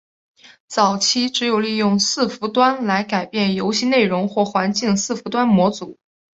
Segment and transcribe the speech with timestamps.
[0.67, 5.99] 早期只有利用伺服端来改变游戏内容或环境的伺服端模组。